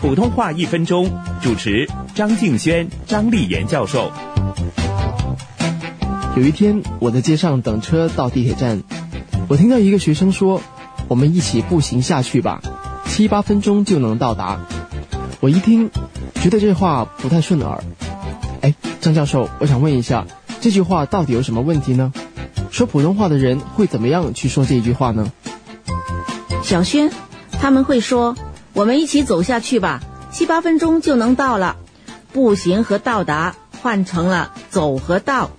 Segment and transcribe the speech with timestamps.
[0.00, 1.10] 普通话一分钟，
[1.42, 4.10] 主持张敬轩、张丽妍教授。
[6.34, 8.82] 有一天，我在街上等车到地铁站，
[9.46, 10.62] 我听到一个学生说
[11.06, 12.62] ：“我们一起步行下去吧，
[13.04, 14.60] 七八分钟就能到达。”
[15.40, 15.90] 我一听，
[16.36, 17.84] 觉得这话不太顺耳。
[18.62, 20.26] 哎，张教授，我想问一下，
[20.62, 22.10] 这句话到底有什么问题呢？
[22.70, 25.30] 说普通话的人会怎么样去说这句话呢？
[26.62, 27.10] 小轩，
[27.52, 28.34] 他们会说。
[28.72, 30.00] 我们一起走下去吧，
[30.32, 31.76] 七八分钟就能到了。
[32.32, 35.50] 步行和到达换成了走和到。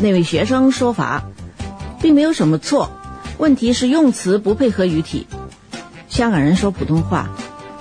[0.00, 1.22] 那位学生说法，
[2.00, 2.90] 并没有什么错，
[3.38, 5.28] 问题是用词不配合语体。
[6.08, 7.28] 香港人说普通话，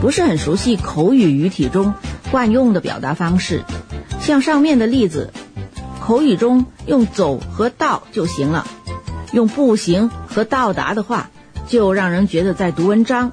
[0.00, 1.94] 不是很熟悉口语语体中
[2.30, 3.62] 惯用的表达方式。
[4.20, 5.32] 像上面的例子，
[6.00, 8.66] 口语中用走和到就行了，
[9.32, 11.30] 用步行和到达的话，
[11.68, 13.32] 就让人觉得在读文章。